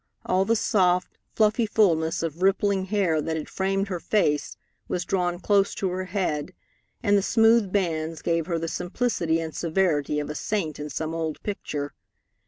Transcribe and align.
All 0.25 0.45
the 0.45 0.55
soft, 0.55 1.19
fluffy 1.35 1.67
fulness 1.67 2.23
of 2.23 2.41
rippling 2.41 2.85
hair 2.85 3.21
that 3.21 3.37
had 3.37 3.47
framed 3.47 3.87
her 3.89 3.99
face 3.99 4.57
was 4.87 5.05
drawn 5.05 5.39
close 5.39 5.75
to 5.75 5.89
her 5.91 6.05
head, 6.05 6.55
and 7.03 7.15
the 7.15 7.21
smooth 7.21 7.71
bands 7.71 8.23
gave 8.23 8.47
her 8.47 8.57
the 8.57 8.67
simplicity 8.67 9.39
and 9.39 9.55
severity 9.55 10.19
of 10.19 10.31
a 10.31 10.33
saint 10.33 10.79
in 10.79 10.89
some 10.89 11.13
old 11.13 11.39
picture. 11.43 11.93